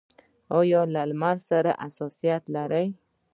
ایا 0.59 0.81
له 0.93 1.01
لمر 1.09 1.37
سره 1.49 1.71
حساسیت 1.83 2.43
لرئ؟ 2.55 2.87